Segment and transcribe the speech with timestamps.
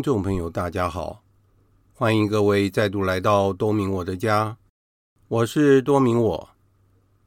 [0.00, 1.22] 听众朋友，大家好，
[1.92, 4.56] 欢迎各位再度来到多明我的家，
[5.28, 6.48] 我是多明我。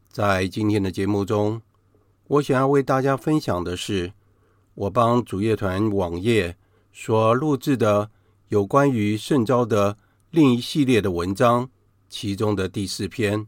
[0.10, 1.62] 在今天的节目中，
[2.26, 4.14] 我想要为大家分享的是，
[4.74, 6.58] 我帮主业团网页
[6.92, 8.10] 所录制的
[8.48, 9.96] 有关于圣召的
[10.32, 11.70] 另一系列的文章，
[12.10, 13.46] 其中的第四篇，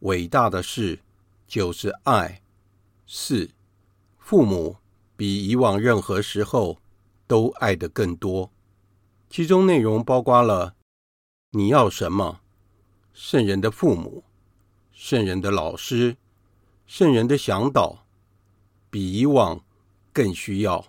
[0.00, 0.98] 伟大的事
[1.46, 2.42] 就是爱。
[3.06, 3.50] 四，
[4.18, 4.78] 父母
[5.16, 6.78] 比以往任何时候。
[7.30, 8.50] 都爱得更多，
[9.28, 10.74] 其中内容包括了
[11.52, 12.40] 你要什么、
[13.12, 14.24] 圣人的父母、
[14.90, 16.16] 圣人的老师、
[16.86, 18.04] 圣人的向导、
[18.90, 19.64] 比以往
[20.12, 20.84] 更需要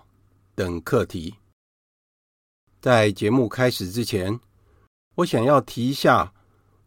[0.55, 1.35] 等课题。
[2.79, 4.39] 在节目开始之前，
[5.17, 6.33] 我想要提一下，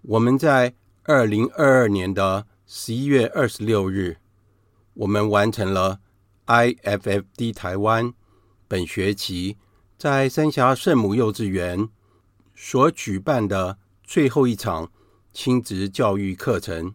[0.03, 4.17] 我们在二零二二年的十一月二十六日，
[4.95, 6.01] 我们完成了
[6.47, 8.13] IFFD 台湾。
[8.67, 9.59] 本学期
[9.99, 11.89] 在三峡圣母幼稚园
[12.55, 14.91] 所举办的最后一场
[15.33, 16.95] 亲职教育课程，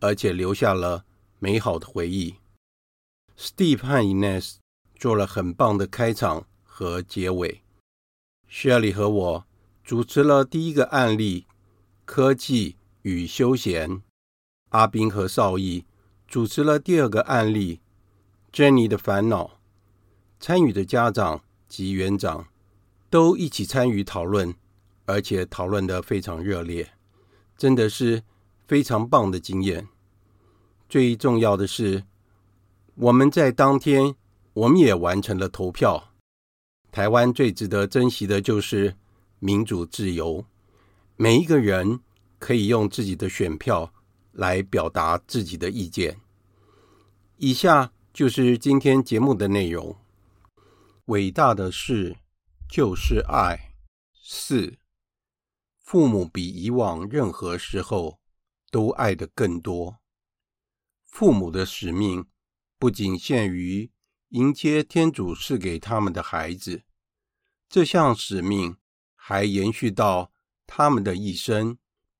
[0.00, 1.04] 而且留下了
[1.38, 2.36] 美好的回忆。
[3.36, 4.56] Steve 和 Ines
[4.94, 7.62] 做了很棒的开场和结尾
[8.48, 9.46] ，Shirley 和我
[9.82, 11.46] 主持了第一个案例——
[12.04, 14.02] 科技与休闲。
[14.68, 15.86] 阿斌和少义
[16.28, 17.80] 主持了第二个案例——
[18.52, 19.58] 珍妮的烦恼。
[20.42, 22.44] 参与的家长及园长
[23.08, 24.52] 都一起参与讨论，
[25.04, 26.90] 而且讨论得非常热烈，
[27.56, 28.20] 真的是
[28.66, 29.86] 非常棒的经验。
[30.88, 32.02] 最重要的是，
[32.96, 34.16] 我们在当天
[34.52, 36.10] 我们也完成了投票。
[36.90, 38.92] 台湾最值得珍惜的就是
[39.38, 40.44] 民主自由，
[41.14, 42.00] 每一个人
[42.40, 43.88] 可以用自己的选票
[44.32, 46.18] 来表达自己的意见。
[47.36, 49.96] 以下就是今天节目的内容。
[51.06, 52.18] 伟大的事
[52.68, 53.74] 就是爱。
[54.14, 54.78] 四，
[55.80, 58.20] 父母比以往任何时候
[58.70, 59.98] 都爱得更多。
[61.04, 62.26] 父母的使命
[62.78, 63.90] 不仅限于
[64.28, 66.84] 迎接天主赐给他们的孩子，
[67.68, 68.76] 这项使命
[69.16, 70.32] 还延续到
[70.68, 71.78] 他们的一生，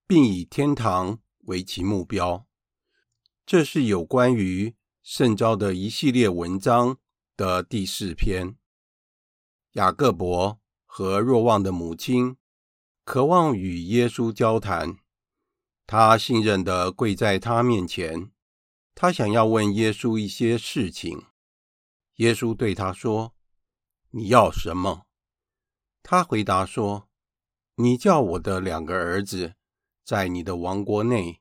[0.09, 2.49] 并以天堂为其目标。
[3.47, 4.75] 这是有关于
[5.05, 6.99] 圣召的一系列文章
[7.37, 8.57] 的第四篇。
[9.73, 12.37] 雅各伯和若望的母亲
[13.05, 14.99] 渴望与耶稣交谈，
[15.87, 18.31] 他信任地跪在他面前，
[18.95, 21.25] 他想要问耶稣一些事情。
[22.17, 23.35] 耶稣对他说
[24.13, 25.07] ：“你要什么？”
[26.05, 27.09] 他回答说
[27.77, 29.55] ：“你叫我的两个儿子
[30.05, 31.41] 在你的王国内，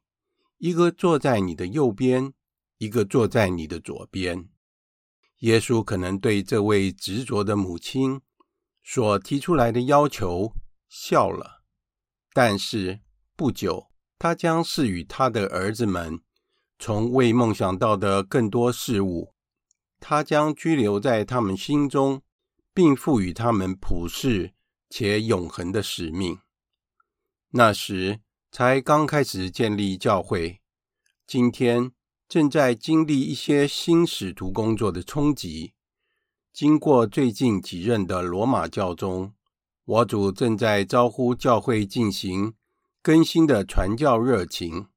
[0.57, 2.33] 一个坐在你的右边，
[2.77, 4.47] 一个坐在你的左边。”
[5.41, 8.21] 耶稣可能对这位执着的母亲
[8.83, 10.53] 所提出来的要求
[10.87, 11.63] 笑了，
[12.31, 13.01] 但是
[13.35, 13.87] 不久，
[14.19, 16.21] 他将赐予他的儿子们
[16.77, 19.33] 从未梦想到的更多事物。
[19.99, 22.21] 他将居留在他们心中，
[22.73, 24.53] 并赋予他们普世
[24.89, 26.39] 且永恒的使命。
[27.49, 28.19] 那时
[28.51, 30.61] 才刚开始建立教会，
[31.25, 31.91] 今天。
[32.31, 35.73] 正在经历一些新使徒工作的冲击。
[36.53, 39.33] 经过最近几任的罗马教宗，
[39.83, 42.53] 我主正在招呼教会进行
[43.01, 44.87] 更新的传教热情。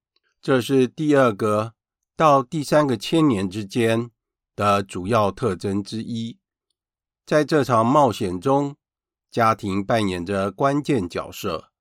[0.41, 1.75] 这是第二个
[2.15, 4.13] 到第三个千年之间
[4.55, 6.39] 的主要特征之一。
[7.27, 8.77] 在这场冒险中，
[9.33, 11.73] 家庭扮演着关键角色，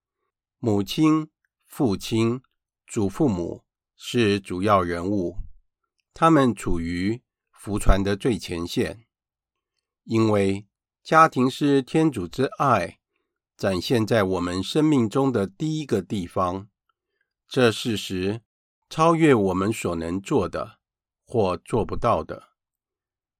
[0.58, 1.30] 母亲、
[1.68, 2.42] 父亲、
[2.88, 3.62] 祖父母。
[4.06, 5.38] 是主要人物，
[6.14, 7.24] 他们处于
[7.54, 9.06] 福传的最前线，
[10.04, 10.68] 因为
[11.02, 13.00] 家庭是天主之爱
[13.56, 16.68] 展现在我们生命中的第一个地方。
[17.48, 18.42] 这事实
[18.90, 20.80] 超越我们所能做的
[21.26, 22.50] 或做不到的。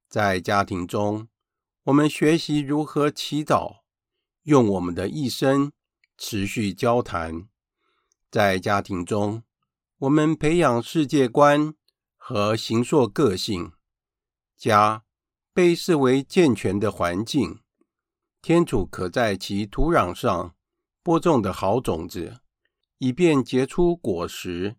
[0.08, 1.28] 在家庭中，
[1.82, 3.82] 我们学习如何祈祷，
[4.44, 5.72] 用我们的一生
[6.16, 7.46] 持续交谈。
[8.30, 9.42] 在家庭中，
[10.04, 11.74] 我们培养世界观
[12.16, 13.72] 和形塑个性，
[14.54, 15.02] 家
[15.54, 17.60] 被视为健全的环境，
[18.42, 20.54] 天主可在其土壤上
[21.02, 22.40] 播种的好种子，
[22.98, 24.76] 以便结出果实，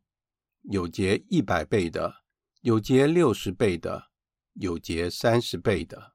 [0.61, 2.17] 有结一百倍的，
[2.61, 4.11] 有结六十倍的，
[4.53, 6.13] 有结三十倍的。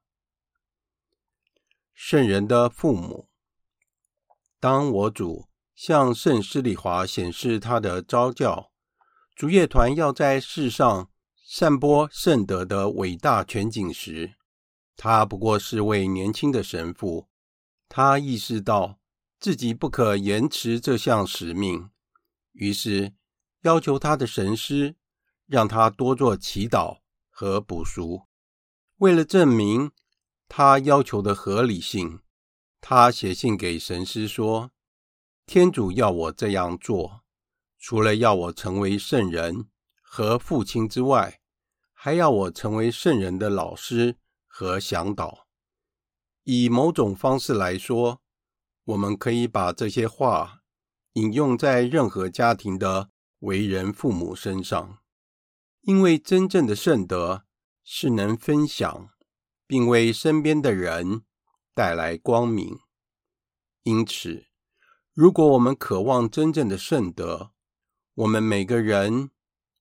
[1.93, 3.27] 圣人的父母，
[4.57, 8.70] 当我主向圣施里华显示他的召教。
[9.41, 11.09] 主业团要在世上
[11.43, 14.35] 散播圣德的伟大全景时，
[14.95, 17.27] 他不过是位年轻的神父。
[17.89, 18.99] 他意识到
[19.39, 21.89] 自己不可延迟这项使命，
[22.51, 23.13] 于是
[23.63, 24.95] 要求他的神师
[25.47, 26.99] 让他多做祈祷
[27.31, 28.27] 和补赎。
[28.97, 29.89] 为了证明
[30.47, 32.19] 他要求的合理性，
[32.79, 34.69] 他写信给神师说
[35.47, 37.20] ：“天主要我这样做，
[37.81, 39.67] 除了要我成为圣人
[40.01, 41.41] 和父亲之外，
[41.91, 45.47] 还要我成为圣人的老师和向导。”
[46.45, 48.21] 以某种方式来说，
[48.83, 50.61] 我们可以把这些话
[51.13, 54.99] 引用在任何家庭的为人父母身上，
[55.81, 57.45] 因为真正的圣德
[57.83, 59.09] 是能分享，
[59.65, 61.23] 并为身边的人
[61.73, 62.79] 带来光明。
[63.83, 64.45] 因此，
[65.13, 67.51] 如果我们渴望真正的圣德，
[68.15, 69.31] 我们每个人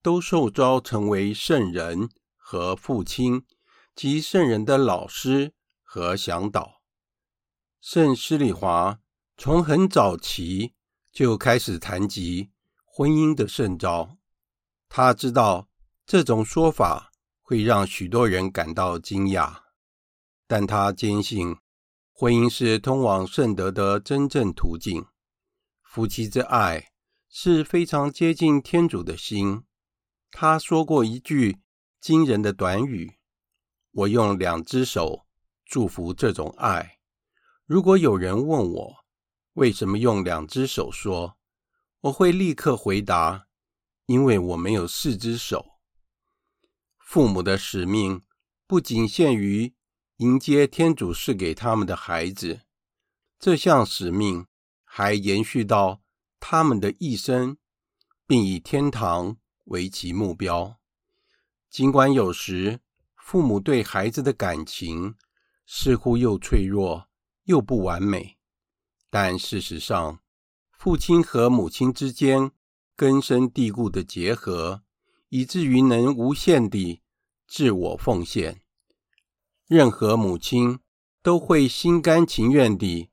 [0.02, 3.44] 都受召成为圣人和父亲
[3.94, 5.54] 及圣人的老师。
[5.92, 6.82] 和向导，
[7.80, 9.00] 圣施礼华
[9.36, 10.74] 从很早期
[11.10, 12.52] 就开始谈及
[12.84, 14.16] 婚姻的圣召。
[14.88, 15.68] 他知道
[16.06, 17.10] 这种说法
[17.42, 19.62] 会让许多人感到惊讶，
[20.46, 21.56] 但他坚信
[22.12, 25.04] 婚姻是通往圣德的真正途径。
[25.82, 26.92] 夫妻之爱
[27.30, 29.62] 是非常接近天主的心。
[30.30, 31.60] 他说过一句
[32.00, 33.18] 惊人的短语
[33.92, 35.26] ：“我用两只手。”
[35.64, 36.98] 祝福这种爱。
[37.64, 39.04] 如果有人问我
[39.52, 41.38] 为什么用两只手说，
[42.00, 43.46] 我会立刻回答：
[44.06, 45.78] 因为我没有四只手。
[46.98, 48.24] 父母的使命
[48.66, 49.72] 不仅限于
[50.16, 52.62] 迎接天主赐给他们的孩子，
[53.38, 54.48] 这项使命
[54.82, 55.99] 还延续到
[56.40, 57.58] 他们的一生，
[58.26, 60.78] 并以天堂为其目标。
[61.68, 62.80] 尽管有时
[63.16, 65.14] 父母对孩子的感情，
[65.66, 67.08] 似乎又脆弱
[67.44, 68.38] 又不完美，
[69.08, 70.20] 但事实上，
[70.72, 72.50] 父亲和母亲之间
[72.96, 74.82] 根深蒂固的结合，
[75.28, 77.02] 以至于能无限地
[77.46, 78.62] 自我奉献。
[79.66, 80.80] 任何母亲
[81.22, 83.10] 都会心甘情愿地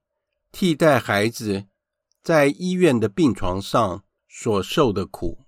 [0.52, 1.68] 替代孩子
[2.28, 5.46] 在医院的病床上所受的苦。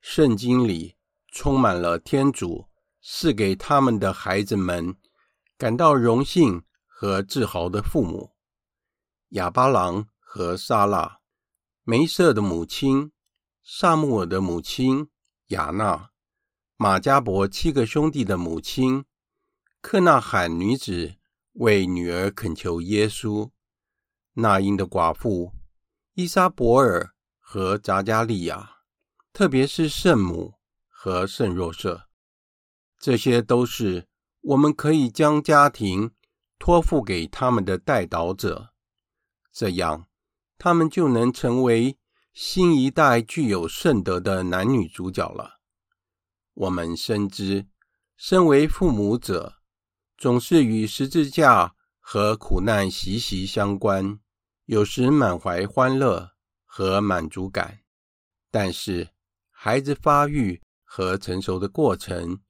[0.00, 0.96] 圣经里
[1.30, 2.66] 充满了天主
[3.00, 4.96] 赐给他们的孩子们。
[5.56, 8.32] 感到荣幸和自豪的父母，
[9.28, 11.20] 亚巴郎和撒拉，
[11.84, 13.12] 梅瑟的母亲，
[13.62, 15.08] 撒慕尔的母亲
[15.50, 16.10] 雅纳，
[16.76, 19.04] 马加伯七个兄弟的母亲，
[19.80, 21.14] 克纳罕女子
[21.52, 23.50] 为女儿恳求耶稣，
[24.32, 25.52] 那因的寡妇
[26.16, 28.76] 伊莎伯尔和匝加利亚，
[29.32, 30.54] 特别是圣母
[30.88, 32.08] 和圣若瑟，
[33.00, 34.06] 这些都是。
[34.42, 36.12] 我们可以将家庭
[36.56, 38.74] 托付给他们的代导者，
[39.50, 40.06] 这样
[40.56, 41.98] 他们就能成为
[42.32, 45.58] 新一代具有圣德的男女主角了。
[46.52, 47.66] 我们深知，
[48.16, 49.54] 身为父母者，
[50.16, 54.20] 总是与十字架和苦难息息相关，
[54.66, 56.32] 有时满怀欢乐
[56.64, 57.80] 和满足感，
[58.50, 59.10] 但是
[59.50, 62.40] 孩子发育和成熟的过程，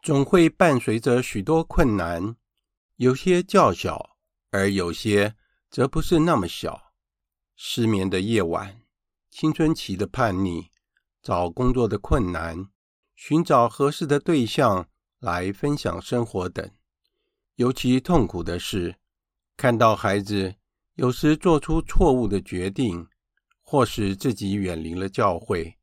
[0.00, 2.36] 总会伴随着许多困难，
[2.96, 4.16] 有些较小，
[4.50, 5.34] 而有些
[5.68, 6.92] 则不是那么小。
[7.56, 8.82] 失眠的夜晚，
[9.30, 10.70] 青春期的叛逆，
[11.20, 12.68] 找工作的困难，
[13.16, 16.70] 寻找合适的对象来分享生活等。
[17.56, 18.94] 尤其痛苦的是，
[19.56, 20.54] 看到孩子
[20.96, 23.08] 有时做出错误的决定，
[23.62, 25.78] 或使自己远离了教会。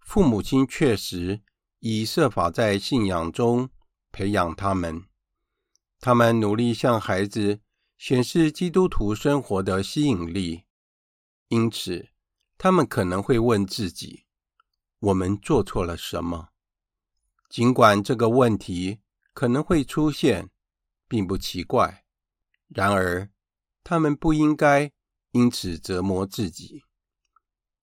[0.00, 1.42] 父母亲确实。
[1.84, 3.68] 以设法在信仰中
[4.12, 5.02] 培养他们，
[5.98, 7.60] 他们努力向孩子
[7.98, 10.62] 显示基督徒生活的吸引力，
[11.48, 12.10] 因此
[12.56, 14.26] 他们可能会问自己
[15.10, 16.50] ：“我们做错了什么？”
[17.50, 19.00] 尽管这个问题
[19.34, 20.50] 可能会出现，
[21.08, 22.04] 并不奇怪，
[22.68, 23.28] 然而
[23.84, 24.90] 他们不应该
[25.32, 26.82] 因此折磨自己。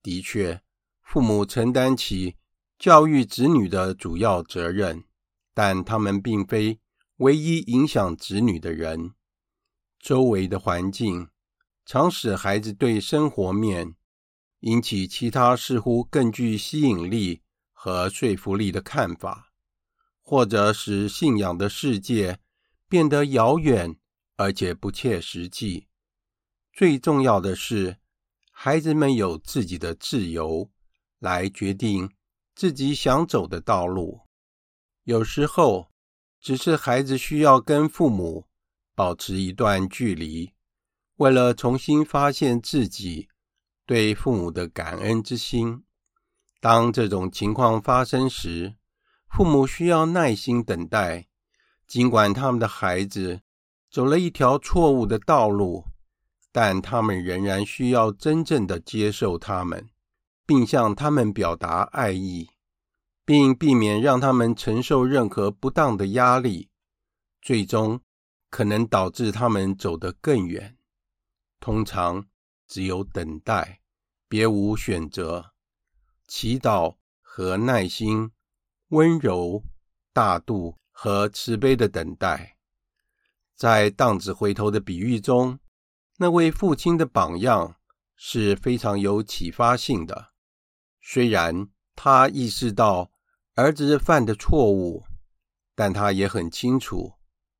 [0.01, 0.61] 的确，
[1.01, 2.35] 父母承担起。
[2.77, 5.03] 教育子女的主要责任，
[5.53, 6.79] 但他们并非
[7.17, 9.15] 唯一影响子女的人。
[9.99, 11.27] 周围的环境
[11.85, 13.95] 常使孩子对生活面
[14.61, 17.41] 引起其他似乎更具吸引力
[17.73, 19.51] 和说服力的看法，
[20.21, 22.39] 或者使信仰的世界
[22.87, 23.97] 变得遥远
[24.37, 25.88] 而且不切实际。
[26.79, 27.97] 最重要的是，
[28.53, 30.69] 孩子们有自己的自由
[31.19, 32.09] 来决定。
[32.55, 34.21] 自己想走的道路，
[35.03, 35.91] 有时候
[36.39, 38.47] 只是孩子需要跟父母
[38.95, 40.53] 保持一段距离，
[41.17, 43.27] 为了重新发现自己
[43.85, 45.83] 对父母的感恩之心。
[46.61, 48.77] 当这种情况发生时，
[49.27, 51.27] 父母需要耐心等待，
[51.85, 53.41] 尽管他们的孩子
[53.91, 55.88] 走了一条错误的道路，
[56.51, 59.89] 但他们仍然需要真正的接受他们，
[60.45, 62.49] 并向他们表达爱意，
[63.25, 66.69] 并避免让他们承受任何不当的压力，
[67.41, 68.01] 最终
[68.49, 70.77] 可能导致他们走得更远。
[71.59, 72.25] 通常
[72.67, 73.81] 只有等待，
[74.27, 75.51] 别无选择。
[76.27, 78.31] 祈祷和耐心。
[78.91, 79.63] 温柔、
[80.13, 82.57] 大度和慈悲的等待，
[83.55, 85.59] 在荡子回头的比喻中，
[86.21, 87.77] 那位父亲的榜样
[88.17, 90.33] 是非常有启发性的。
[90.99, 93.09] 虽然他意识到
[93.55, 95.05] 儿子犯的错误，
[95.75, 97.13] 但他也很清楚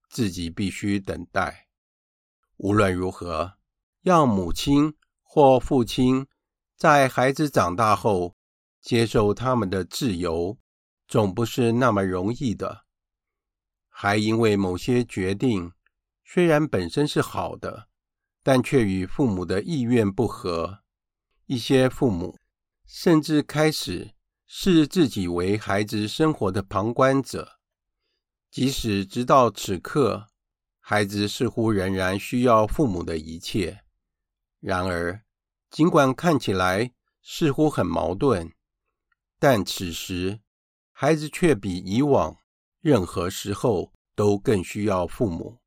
[0.10, 1.70] 自己必须等待。
[2.58, 3.54] 无论如何，
[4.02, 6.28] 要母亲或父亲
[6.76, 8.36] 在孩子长大后
[8.82, 10.60] 接受他们的自由。
[11.08, 12.84] 总不是那么容易的，
[13.88, 15.72] 还因为某些决定
[16.24, 17.88] 虽然本身是好的，
[18.44, 20.80] 但却与父母的意愿不合。
[21.46, 22.38] 一些父母
[22.86, 24.14] 甚至开始
[24.46, 27.60] 视自己为孩子生活的旁观者，
[28.50, 30.28] 即使直到此刻，
[30.80, 33.84] 孩子似乎仍然需要父母的一切。
[34.60, 35.24] 然而，
[35.70, 36.92] 尽管看起来
[37.22, 38.52] 似乎很矛盾，
[39.38, 40.40] 但此时，
[40.92, 42.38] 孩子却比以往
[42.82, 45.60] 任何时候都更需要父母。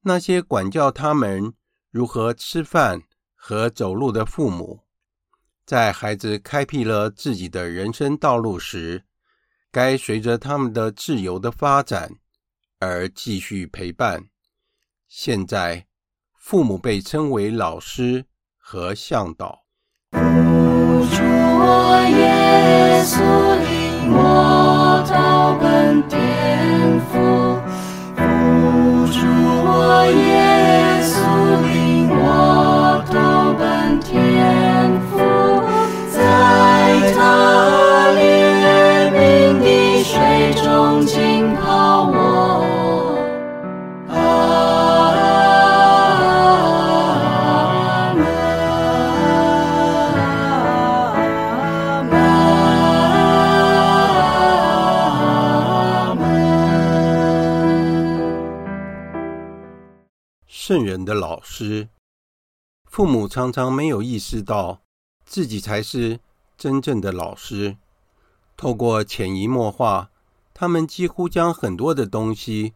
[0.00, 1.54] 那些管教他们
[1.92, 3.02] 如何吃饭
[3.34, 4.80] 和走路的父母，
[5.66, 9.04] 在孩子开辟了自己的人生道路时，
[9.70, 12.10] 该随着他们的自由的发展
[12.78, 14.24] 而继续陪伴。
[15.06, 15.86] 现在，
[16.34, 18.24] 父母被称为老师
[18.56, 19.60] 和向导。
[25.04, 27.60] 投奔天父，
[28.16, 28.22] 扶
[29.12, 31.20] 助我耶稣，
[32.22, 32.61] 领
[62.92, 64.82] 父母常常没有意识到
[65.24, 66.20] 自己才是
[66.58, 67.78] 真正的老师。
[68.54, 70.10] 透过潜移默化，
[70.52, 72.74] 他们几乎将很多的东西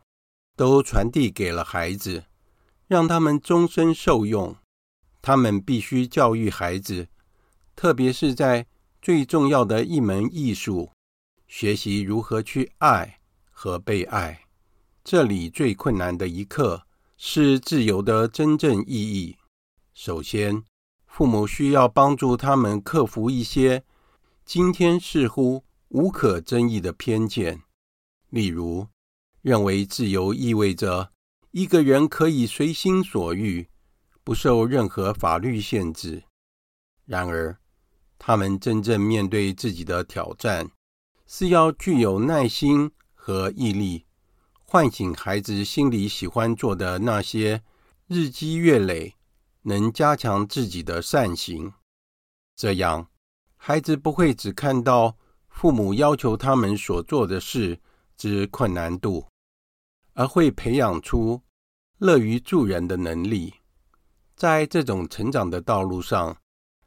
[0.56, 2.25] 都传递给了孩子，
[2.87, 4.56] 让他们终身受用。
[5.20, 7.08] 他们必须教育孩子，
[7.76, 8.66] 特别是在
[9.02, 10.92] 最重要的一门艺术——
[11.46, 13.20] 学习如何去爱
[13.50, 14.46] 和被爱。
[15.04, 16.85] 这里最困难的一课。
[17.18, 19.38] 是自由的真正意义。
[19.98, 20.62] 首先，
[21.06, 23.82] 父母需要帮助他们克服一些
[24.44, 27.62] 今天似乎无可争议的偏见，
[28.28, 28.86] 例如，
[29.40, 31.12] 认为自由意味着
[31.50, 33.70] 一个人可以随心所欲，
[34.22, 36.24] 不受任何法律限制。
[37.06, 37.56] 然而，
[38.18, 40.70] 他们真正面对自己的挑战，
[41.26, 44.04] 是要具有耐心和毅力。
[44.66, 47.62] 唤醒孩子心里喜欢做的那些，
[48.08, 49.14] 日积月累
[49.66, 51.73] 能加强自己的善行。
[52.54, 53.08] 这样，
[53.56, 55.16] 孩子不会只看到
[55.49, 57.80] 父母要求他们所做的事
[58.16, 59.26] 之困难度，
[60.14, 61.42] 而会培养出
[61.99, 63.54] 乐于助人的能力。
[64.35, 66.37] 在这种成长的道路上，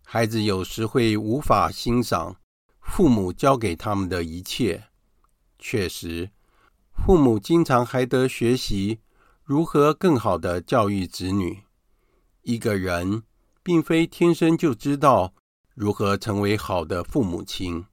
[0.06, 2.38] 孩子有时会无法欣赏
[2.80, 4.86] 父母教给他们的一切。
[5.58, 6.32] 确实。
[7.06, 9.00] 父母经常还得学习
[9.46, 11.64] 如何更好地教育子女。
[12.42, 13.24] 一个人
[13.62, 15.34] 并非天生就知道
[15.74, 17.86] 如何成为好的父母亲。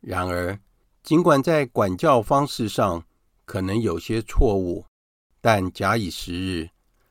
[0.00, 0.58] 然而，
[1.02, 3.04] 尽管在管教方式上
[3.44, 4.84] 可能有些错误，
[5.40, 6.70] 但假以时日，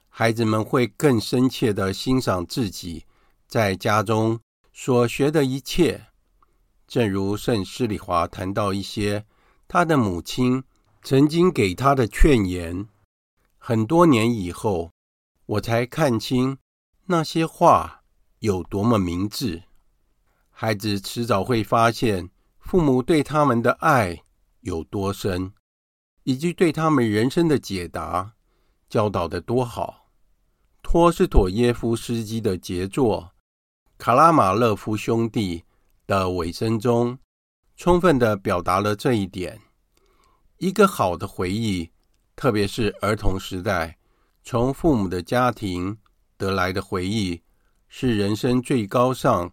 [0.10, 3.06] 孩子们会更深切地欣赏自己
[3.48, 4.40] 在家中
[4.74, 6.08] 所学的一切。
[6.88, 9.26] 正如圣施里华谈到一些
[9.68, 10.64] 他的母亲。
[11.08, 12.88] 曾经给他的劝言，
[13.60, 14.90] 很多年以后，
[15.46, 16.58] 我才看清
[17.06, 18.04] 那些话
[18.40, 19.64] 有多么明智。
[20.50, 22.30] 孩子迟早会发现
[22.60, 24.24] 父母对他们的爱
[24.62, 25.54] 有多深，
[26.24, 28.34] 以及对他们人生的解答
[28.90, 30.10] 教导的多好。
[30.82, 33.22] 托斯妥耶夫斯基的杰作
[33.98, 35.60] 《卡拉马勒夫兄弟》
[36.08, 37.20] 的尾声中，
[37.76, 39.62] 充分的表达了这一点。
[40.58, 41.92] 一个好的回忆，
[42.36, 43.98] 特别是儿童时代
[44.48, 45.98] 从父母的家庭
[46.38, 47.42] 得来的回忆，
[47.90, 49.52] 是人生最高尚、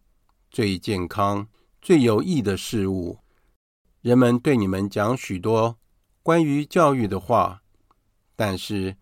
[0.51, 1.49] 最健康、
[1.81, 3.17] 最有益的事物。
[4.03, 5.79] 人们对你们讲许多
[6.23, 7.63] 关于教育的话，
[8.37, 8.99] 但是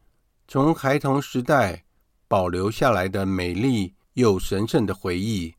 [0.46, 1.84] 从孩童时代
[2.28, 5.56] 保留下来的美丽又神圣的回忆，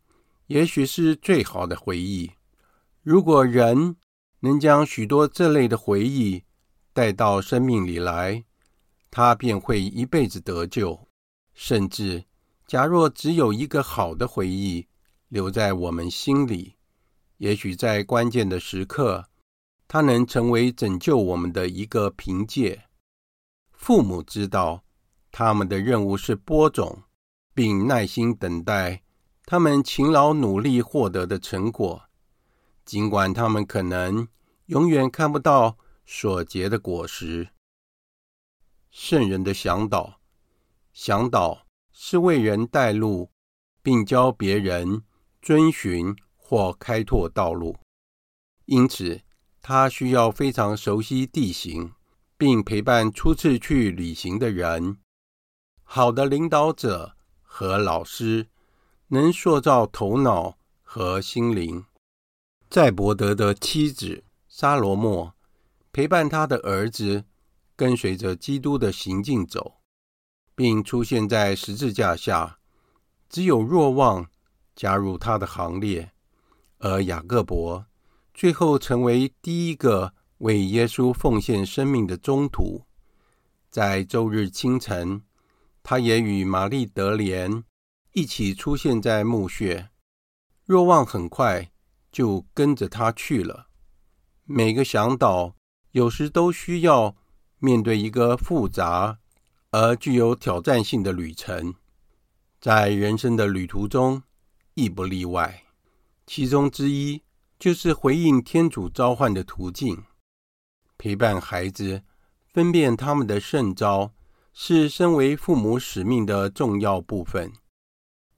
[0.47, 2.31] 也许是最好的回忆。
[3.03, 3.97] 如果人
[4.39, 6.45] 能将许多这类的回忆
[6.93, 8.45] 带到生命里来，
[9.11, 11.07] 他便会一辈子得救。
[11.53, 12.23] 甚至，
[12.65, 14.87] 假若只有一个好的回忆
[15.27, 16.75] 留在我们心里，
[17.37, 19.27] 也许在关键的时刻，
[19.87, 22.85] 它能成为拯救我们的一个凭借。
[23.73, 24.83] 父母知道
[25.31, 27.03] 他们的任务是播种，
[27.53, 29.01] 并耐心等待
[29.45, 32.03] 他们勤劳努力获得的成果。
[32.85, 34.27] 尽管他们可能
[34.67, 37.49] 永远看不到所结的果实，
[38.91, 40.19] 圣人的向导，
[40.91, 43.31] 向导是为人带路，
[43.81, 45.03] 并教别人
[45.41, 47.77] 遵循或开拓道路，
[48.65, 49.21] 因此
[49.61, 51.93] 他需要非常熟悉地形，
[52.37, 54.97] 并陪伴初次去旅行的人。
[55.83, 58.47] 好的领导者和老师
[59.07, 61.85] 能塑造头脑和心灵。
[62.69, 65.33] 在伯德的妻子沙罗莫
[65.91, 67.25] 陪伴他的儿子
[67.81, 69.81] 跟随着基督的行径走，
[70.53, 72.59] 并出现在十字架下。
[73.27, 74.29] 只有若望
[74.75, 76.11] 加入他的行列，
[76.77, 77.83] 而雅各伯
[78.35, 82.85] 最后成为第一个为耶稣奉献生命的宗徒。
[83.71, 85.23] 在周日清晨，
[85.81, 87.63] 他也与玛丽德莲
[88.13, 89.89] 一起出现在墓穴。
[90.65, 91.71] 若望很快。
[92.11, 93.69] 就跟着他去了。
[94.43, 95.55] 每个向导
[95.91, 97.15] 有时都需要
[97.63, 99.19] 面对一个复杂
[99.69, 101.75] 而具有挑战性的旅程，
[102.59, 104.23] 在人生的旅途中
[104.73, 105.63] 亦不例外。
[106.25, 107.21] 其中之一
[107.59, 110.03] 就是回应天主召唤的途径。
[110.97, 112.01] 陪伴孩子
[112.51, 114.11] 分辨他们的圣召，
[114.53, 117.53] 是身为父母使命的重要部分。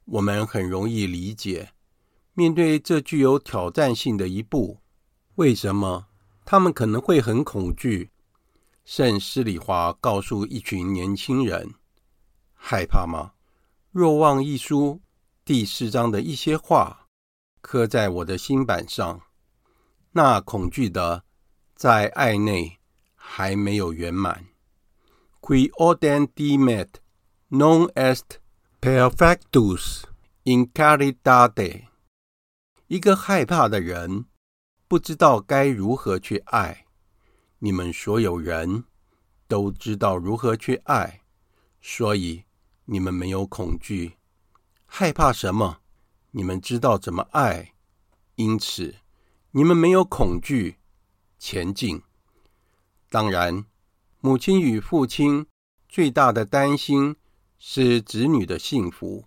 [0.04, 1.70] 我们很容易理解。
[2.34, 4.80] 面对这具有挑战性的一步，
[5.36, 6.08] 为什么
[6.44, 8.10] 他们可能会很恐惧？
[8.86, 11.76] 圣施礼华告诉一群年轻人
[12.54, 13.32] ：“害怕吗？”
[13.92, 15.02] 若望一书
[15.46, 17.08] 第四章的一些话
[17.62, 19.22] 刻在我的心板上。
[20.12, 21.24] 那恐惧的，
[21.76, 22.80] 在爱内
[23.16, 24.48] 还没有圆满。
[25.42, 26.90] Qui audem timet
[27.50, 28.40] non est
[28.82, 30.04] perfectus
[30.44, 31.86] in caritate。
[32.88, 34.26] 一个害怕的人
[34.88, 36.83] 不知道该如何去爱。
[37.66, 38.84] 你们所有人
[39.48, 41.22] 都知道如何去爱，
[41.80, 42.44] 所以
[42.84, 44.18] 你们没有恐惧。
[44.86, 45.78] 害怕什么？
[46.32, 47.74] 你们知道怎么爱，
[48.36, 48.96] 因此
[49.52, 50.76] 你们没有恐惧。
[51.40, 52.02] 前进。
[53.10, 53.66] 当然，
[54.20, 55.46] 母亲与父亲
[55.88, 57.16] 最大的担心
[57.58, 59.24] 是子女的幸福，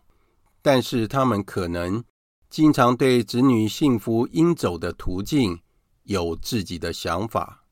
[0.60, 2.04] 但是他们可能。
[2.50, 5.62] 经常对子女幸福应走的途径
[6.02, 7.65] 有自己的想法。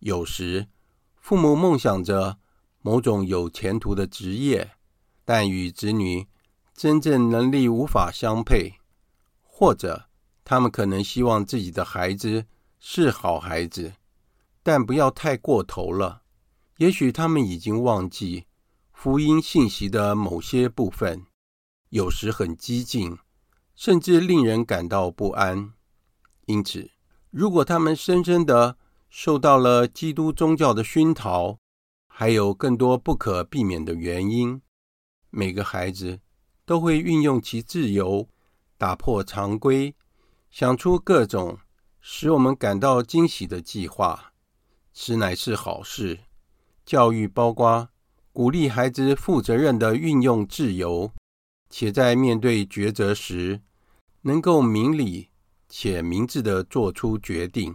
[0.00, 0.66] 有时，
[1.16, 2.38] 父母梦想着
[2.82, 4.72] 某种有前途的职业，
[5.24, 6.26] 但与子女
[6.74, 8.74] 真正能力无法相配；
[9.42, 10.08] 或者，
[10.44, 12.46] 他们可能希望自己的孩子
[12.78, 13.94] 是好孩子，
[14.62, 16.22] 但不要太过头了。
[16.76, 18.46] 也许他们已经忘记
[18.92, 21.24] 福音信息的某些部分，
[21.88, 23.16] 有时很激进。
[23.76, 25.72] 甚至令人感到不安。
[26.44, 26.90] 因此，
[27.30, 28.76] 如果他们深深地
[29.10, 31.58] 受到了基督宗教的熏陶，
[32.06, 34.62] 还有更多不可避免的原因，
[35.30, 36.20] 每个孩子
[36.64, 38.28] 都会运用其自由，
[38.78, 39.96] 打破常规，
[40.48, 41.58] 想出各种
[42.00, 44.32] 使我们感到惊喜的计划。
[44.94, 46.20] 此乃是好事。
[46.86, 47.88] 教育包括
[48.32, 51.12] 鼓励孩子负责任地运用自由，
[51.68, 53.60] 且在面对抉择时，
[54.22, 55.30] 能够明理
[55.68, 57.74] 且明智地做出决定。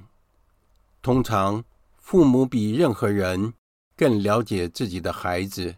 [1.06, 1.64] 通常，
[2.00, 3.54] 父母比任何人
[3.96, 5.76] 更了解自己的孩子，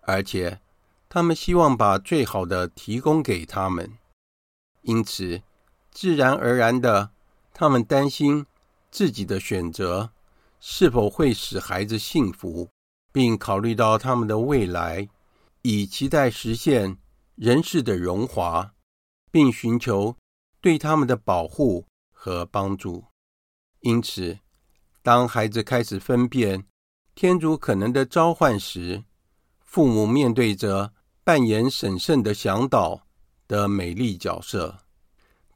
[0.00, 0.60] 而且
[1.08, 3.96] 他们希望把最好的提供给他们。
[4.82, 5.44] 因此，
[5.92, 7.12] 自然而然的，
[7.54, 8.46] 他们担心
[8.90, 10.10] 自己的选择
[10.58, 12.68] 是否会使孩子幸福，
[13.12, 15.08] 并考虑到他们的未来，
[15.62, 16.98] 以期待实现
[17.36, 18.74] 人世的荣华，
[19.30, 20.16] 并寻求
[20.60, 23.04] 对他们的保护和帮助。
[23.82, 24.40] 因此，
[25.08, 26.66] 当孩子开始分辨
[27.14, 29.02] 天主可能的召唤时，
[29.64, 30.92] 父母面对着
[31.24, 33.06] 扮演审慎的向导
[33.46, 34.80] 的美丽角色。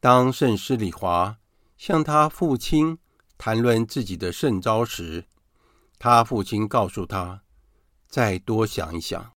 [0.00, 1.36] 当圣施里华
[1.76, 2.96] 向他父亲
[3.36, 5.26] 谈论自己的圣召时，
[5.98, 7.42] 他父亲告诉他
[8.08, 9.32] ：“再多想一想。”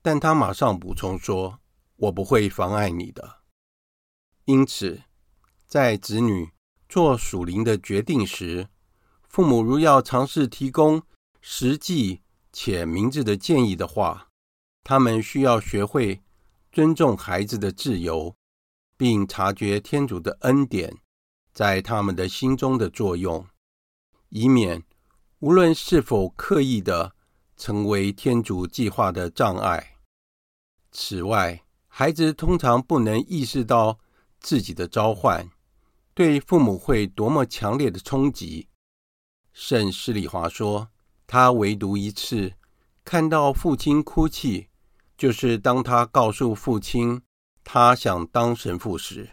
[0.00, 1.58] 但他马上补充说
[1.98, 3.38] ：“我不会妨碍你的。”
[4.46, 5.02] 因此，
[5.66, 6.48] 在子女
[6.88, 8.68] 做属灵的决定时，
[9.38, 11.00] 父母如要尝试提供
[11.40, 12.22] 实际
[12.52, 14.30] 且明智的建议的话，
[14.82, 16.20] 他们需要学会
[16.72, 18.34] 尊重孩子的自由，
[18.96, 20.98] 并察觉天主的恩典
[21.52, 23.46] 在他们的心中的作用，
[24.30, 24.82] 以免
[25.38, 27.14] 无论是否刻意的
[27.56, 29.98] 成为天主计划的障碍。
[30.90, 34.00] 此外，孩子通常不能意识到
[34.40, 35.48] 自己的召唤
[36.12, 38.67] 对父母会多么强烈的冲击。
[39.60, 40.88] 圣施礼华说，
[41.26, 42.52] 他唯独一次
[43.04, 44.68] 看到父亲哭泣，
[45.16, 47.20] 就是当他告诉父亲
[47.64, 49.30] 他想当神父时。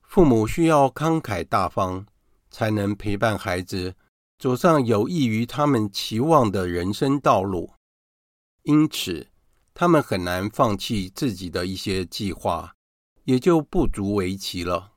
[0.00, 2.06] 父母需要慷慨大方，
[2.50, 3.94] 才能陪伴孩子
[4.38, 7.74] 走上有益于他们期望的人生道路。
[8.62, 9.28] 因此，
[9.74, 12.74] 他们很难放弃自己的一些计划，
[13.24, 14.92] 也就不足为奇了。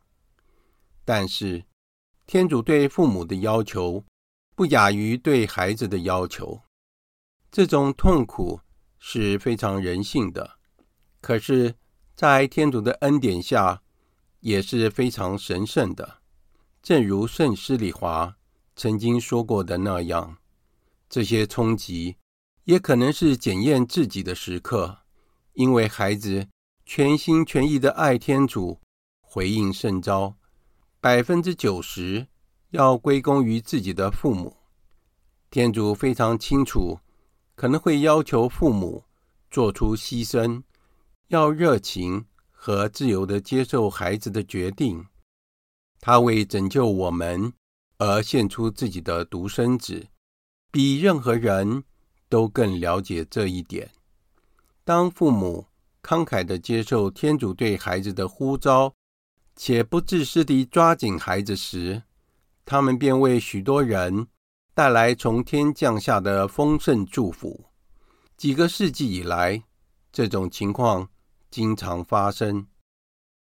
[1.04, 1.66] 但是，
[2.26, 4.06] 天主对父母的要求，
[4.58, 6.60] 不亚于对孩子的要求，
[7.52, 8.60] 这种痛苦
[8.98, 10.58] 是非常人性的。
[11.22, 11.76] 可是，
[12.16, 13.84] 在天主的恩典下，
[14.40, 16.22] 也是非常神圣的。
[16.82, 18.36] 正如圣施礼华
[18.76, 20.36] 曾经说过的那样，
[21.08, 22.18] 这些冲击
[22.64, 24.98] 也可能是检验自己的时刻，
[25.54, 26.48] 因为孩子
[26.84, 28.82] 全心全意的爱天主，
[29.22, 30.36] 回应圣召，
[31.00, 32.26] 百分之九十。
[32.72, 34.56] 要归功于自己的父母。
[35.50, 37.00] 天主非常清楚，
[37.56, 39.04] 可能会要求父母
[39.50, 40.64] 做出牺牲，
[41.30, 45.06] 要热情和自由地接受孩子的决定。
[46.00, 47.54] 他为拯救我们
[47.98, 50.08] 而献出自己的独生子，
[50.72, 51.84] 比任何人
[52.30, 53.90] 都更了解这一点。
[54.84, 55.66] 当父母
[56.04, 58.94] 慷慨地接受天主对孩子的呼召，
[59.56, 62.04] 且不自私地抓紧孩子时，
[62.68, 64.28] 他们便为许多人
[64.74, 67.64] 带来从天降下的丰盛祝福。
[68.36, 69.64] 几个世纪以来，
[70.12, 71.08] 这种情况
[71.50, 72.68] 经常发生。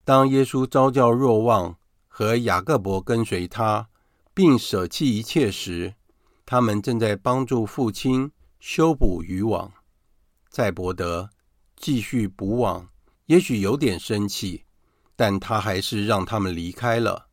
[0.03, 1.77] 当耶稣召叫若望
[2.09, 3.87] 和雅各伯跟随他，
[4.33, 5.93] 并舍弃一切时，
[6.45, 9.71] 他们正在帮助父亲修补渔网。
[10.49, 11.29] 在伯德
[11.77, 12.89] 继续补网，
[13.27, 14.65] 也许有点生气，
[15.15, 17.29] 但他还是让他们离开了。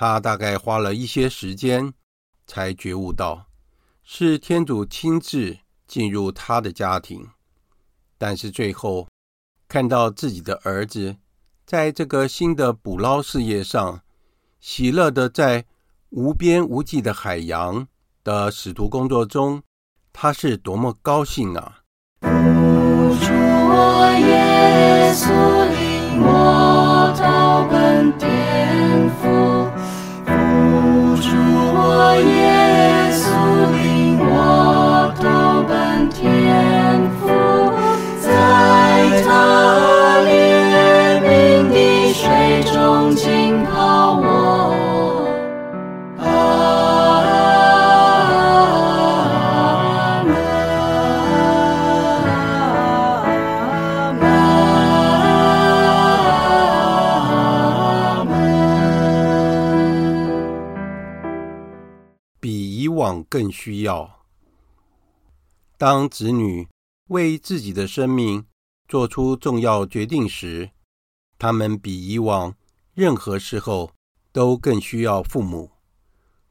[0.00, 1.92] 他大概花了一些时间，
[2.46, 3.44] 才觉悟到
[4.02, 7.28] 是天主亲自进入他的家庭。
[8.16, 9.06] 但是最后
[9.68, 11.14] 看到自己的儿子
[11.66, 14.00] 在这个新的捕捞事业上，
[14.58, 15.66] 喜乐的在
[16.08, 17.86] 无边无际的海洋
[18.24, 19.62] 的使徒工作中，
[20.14, 21.80] 他是多么高兴啊！
[22.22, 25.28] 主我耶稣
[25.68, 28.39] 领我到本天
[62.80, 64.24] 以往更需要，
[65.76, 66.66] 当子女
[67.08, 68.46] 为自己的生命
[68.88, 70.70] 做出重要决定时，
[71.38, 72.54] 他们比以往
[72.94, 73.92] 任何时候
[74.32, 75.72] 都更需要父母。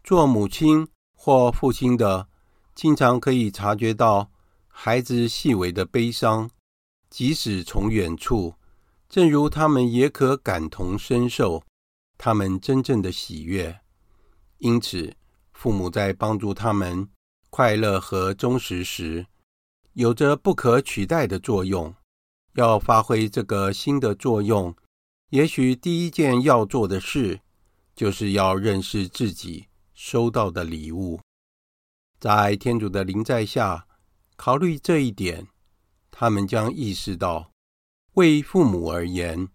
[0.04, 2.28] 做母亲或父亲的，
[2.76, 4.30] 经常可以察觉到
[4.68, 6.52] 孩子细微的悲伤，
[7.10, 8.54] 即使从远处，
[9.08, 11.64] 正如他们也可感同身受
[12.20, 13.80] 他们真正的喜悦。
[14.60, 15.16] 因此，
[15.60, 17.10] 父母在帮助他们
[17.50, 19.28] 快乐和忠实时，
[19.92, 21.94] 有着不可取代的作用。
[22.54, 24.74] 要发挥这个新的作用，
[25.32, 27.42] 也许第一件要做的事，
[27.94, 31.20] 就是要认识自己收到的礼物。
[32.22, 33.86] 在天主的临在下，
[34.38, 35.46] 考虑这一点，
[36.10, 37.52] 他们将意识到，
[38.14, 39.50] 为父母而言，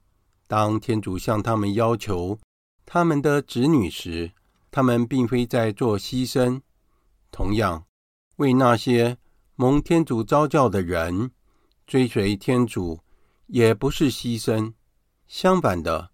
[0.47, 2.39] 当天主向他们要求
[2.85, 4.33] 他们的子女时，
[4.75, 6.61] 他们并非在做牺牲。
[7.31, 7.87] 同样，
[8.39, 9.19] 为那些
[9.55, 11.31] 蒙天主召叫的人，
[11.87, 12.99] 追随天主
[13.47, 14.75] 也不是牺牲。
[15.29, 16.11] 相反的，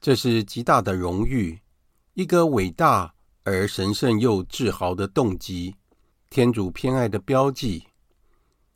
[0.00, 1.60] 这是极大的荣誉，
[2.14, 5.76] 一个伟大而神圣又自豪的动机，
[6.28, 7.84] 天主偏爱的标记。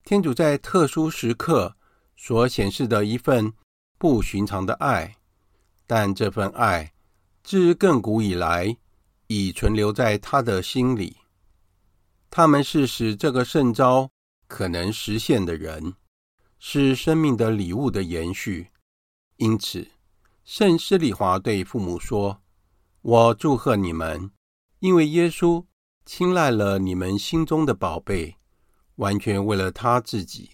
[0.05, 1.75] 天主在特殊时刻
[2.17, 3.53] 所显示的一份
[3.99, 5.17] 不寻常的爱，
[5.89, 6.93] 但这份爱
[7.43, 8.77] 自亘古以来
[9.27, 11.19] 已存留在他的心里。
[12.31, 14.11] 他们是使这个圣召
[14.47, 15.95] 可能实现的人，
[16.59, 18.71] 是生命的礼物的延续。
[19.37, 19.89] 因此，
[20.45, 22.43] 圣施里华对父母说
[23.03, 24.31] ：“我祝贺你们，
[24.81, 25.65] 因为耶稣
[26.05, 28.37] 青睐了你们心中的宝贝。”
[28.97, 30.53] 完全为了他自己，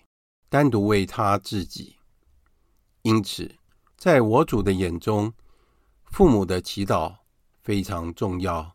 [0.49, 1.97] 单独为他自己。
[3.03, 3.55] 因此，
[3.99, 5.35] 在我主的眼中，
[6.07, 7.19] 父母的祈祷
[7.63, 8.73] 非常重要。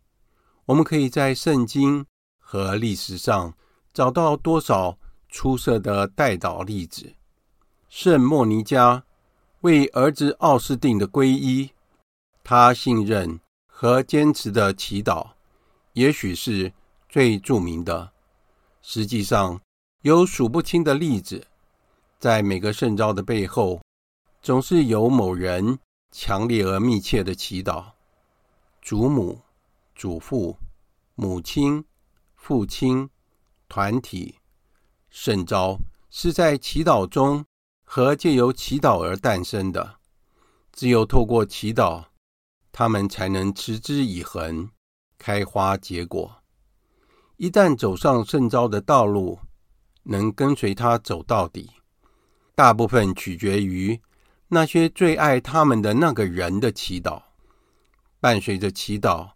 [0.66, 2.06] 我们可以在圣经
[2.40, 3.54] 和历史上
[3.94, 4.98] 找到多少
[5.30, 7.14] 出色的代祷例子。
[7.88, 9.04] 圣莫尼加
[9.62, 11.70] 为儿子奥斯定的皈依，
[12.44, 15.28] 他信任和坚持的祈祷，
[15.94, 16.72] 也许是
[17.08, 18.12] 最著名的。
[18.82, 19.60] 实际上，
[20.02, 21.48] 有数不清的例子，
[22.20, 23.82] 在每个圣召的背后，
[24.42, 25.80] 总是有某人
[26.12, 27.95] 强烈而密切的祈祷。
[28.86, 29.42] 祖母、
[29.96, 30.56] 祖父、
[31.16, 31.84] 母亲、
[32.36, 33.10] 父亲、
[33.68, 34.36] 团体，
[35.10, 35.80] 圣召
[36.12, 37.44] 是在祈祷中
[37.84, 39.96] 和借由祈祷而诞生的。
[40.72, 42.06] 只有透过祈祷，
[42.72, 44.70] 他们才能持之以恒，
[45.18, 46.44] 开花结果。
[47.38, 49.40] 一旦走上圣召的道路，
[50.04, 51.72] 能跟随他走到底，
[52.54, 54.00] 大部分取决于
[54.50, 57.24] 那些最爱他们的那个人的祈祷。
[58.26, 59.34] 伴随着祈祷，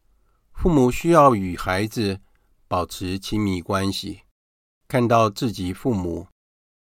[0.51, 2.19] 父母需要与孩子
[2.67, 4.21] 保持亲密关系，
[4.87, 6.25] 看到自己父母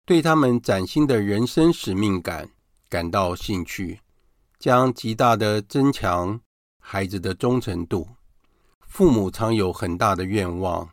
[0.06, 2.48] 对他们崭新的人生使命感
[2.88, 4.00] 感到兴趣，
[4.58, 6.40] 将极大的增强
[6.80, 8.08] 孩子的忠诚度。
[8.80, 10.88] 父母常有很大的愿望。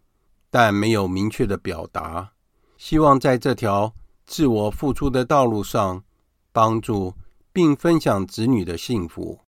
[0.49, 2.34] 但没有明确的表达，
[2.78, 3.93] 希望在这条
[4.25, 6.04] 自我付出的道路上
[6.51, 7.13] 帮助
[7.54, 9.44] 并分享子女的幸福。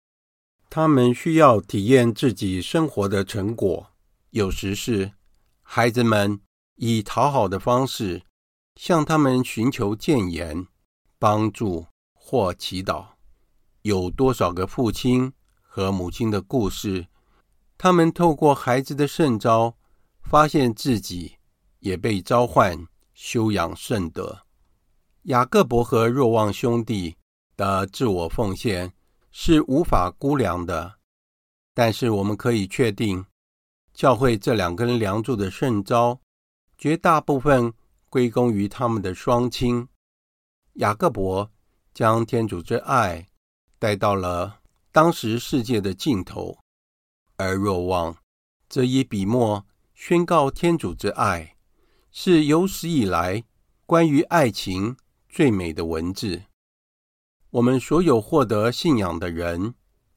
[0.76, 3.92] 他们需要体验自己生活的成果，
[4.30, 5.12] 有时是
[5.62, 6.40] 孩子们
[6.74, 8.24] 以讨好的方式
[8.74, 10.66] 向他们寻求谏言、
[11.16, 13.06] 帮助或祈祷。
[13.82, 15.32] 有多少个父亲
[15.62, 17.06] 和母亲的故事，
[17.78, 19.76] 他们透过孩子的圣召。
[20.24, 21.36] 发现自己
[21.78, 24.40] 也被召唤修养圣德。
[25.24, 27.14] 雅各伯和若望兄弟
[27.56, 28.92] 的自我奉献
[29.36, 30.94] 是无法估量的，
[31.74, 33.26] 但是我们可以确定，
[33.92, 36.20] 教会这两根梁柱的圣招，
[36.78, 37.74] 绝大部分
[38.08, 39.88] 归功于他们的双亲。
[40.74, 41.50] 雅各伯
[41.92, 43.28] 将天主之爱
[43.80, 44.60] 带到了
[44.92, 46.56] 当时世界的尽头，
[47.36, 48.16] 而若望
[48.68, 49.66] 则以笔墨。
[49.96, 51.56] 宣告天主之爱，
[52.10, 53.44] 是有史以来
[53.84, 54.96] 关于爱情
[55.28, 56.42] 最美的文字。
[57.54, 59.74] 我们所有获得信仰的人，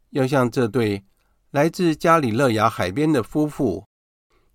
[0.09, 1.05] 要向这对
[1.51, 3.85] 来自加里勒亚海边的夫妇，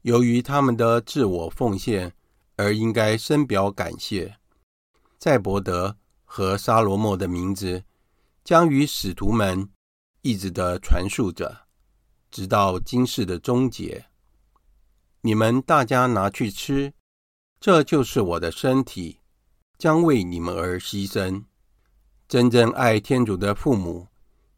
[0.01, 2.13] 由于他们的自我奉献
[2.57, 4.35] 而应该深表感谢。
[5.21, 7.85] 赛伯德和沙罗莫的名字
[8.43, 9.69] 将与使徒们
[10.23, 11.69] 一直的传述着，
[12.33, 14.07] 直到今世的终结。
[15.21, 16.93] 你们大家拿去吃，
[17.61, 19.21] 这就是我的身体，
[19.79, 21.45] 将为你们而牺牲。
[22.33, 24.09] 真正爱天主的父母，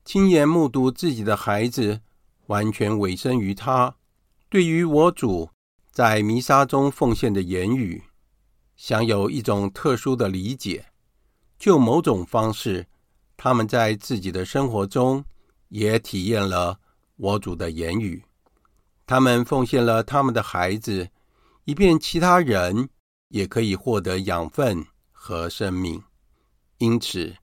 [0.04, 2.00] 亲眼目睹自己的孩子
[2.46, 3.96] 完全委身于他，
[4.48, 5.50] 对于我主
[5.90, 8.00] 在弥撒中奉献的言语，
[8.76, 10.87] 享有一种特殊的理解。
[11.58, 12.87] 就某种方式，
[13.37, 15.24] 他们在自己的生活中
[15.66, 16.78] 也体验了
[17.16, 18.22] 我主的言语。
[19.04, 21.10] 他们奉献了他们的孩子，
[21.64, 22.88] 以便其他人
[23.30, 26.00] 也可以获得养分和生命。
[26.78, 27.34] 因此，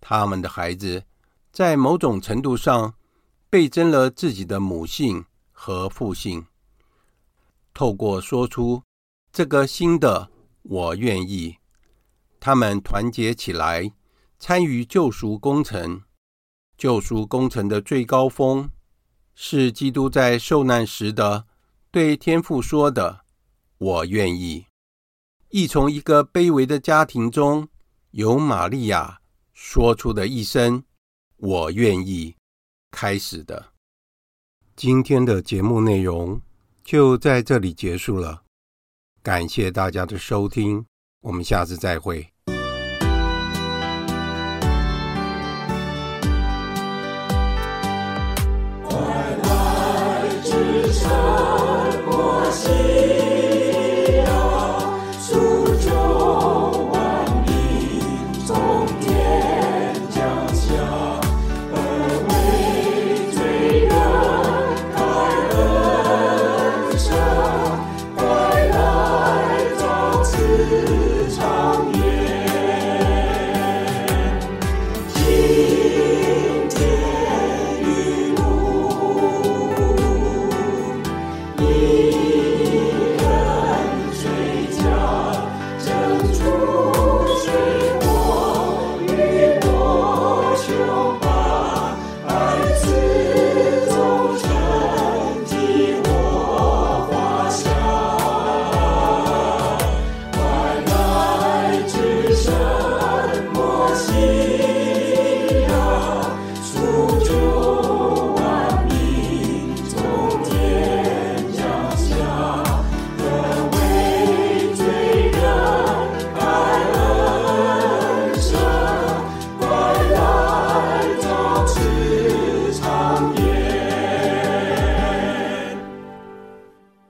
[0.00, 1.04] 他们的孩子
[1.52, 2.94] 在某种程度上
[3.50, 6.46] 倍增了自己的母性和父性。
[7.72, 8.82] 透过说出
[9.32, 10.30] 这个新的
[10.62, 11.58] “我愿意”，
[12.40, 13.92] 他们团结起来，
[14.38, 16.02] 参与救赎工程。
[16.76, 18.70] 救赎工程的最高峰。
[19.40, 21.46] 是基督在受难时的
[21.92, 23.20] 对天父说的
[23.78, 24.66] ：“我愿意。”
[25.50, 27.68] 亦从一个卑微的家庭中
[28.10, 29.20] 由玛利亚
[29.60, 30.84] 说出的一声
[31.36, 32.32] “我愿意”
[32.92, 33.72] 开始的。
[34.76, 36.40] 今天的节目内容
[36.84, 38.44] 就在这里结束了，
[39.20, 40.86] 感谢大家的收听，
[41.22, 42.32] 我们下次再会。